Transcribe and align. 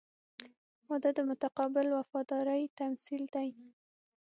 •واده 0.87 1.09
د 1.17 1.19
متقابل 1.29 1.87
وفادارۍ 1.97 2.63
تمثیل 2.79 3.23
دی. 3.35 3.49